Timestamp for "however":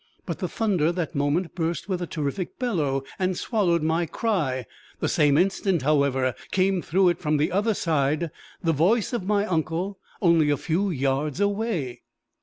5.83-6.33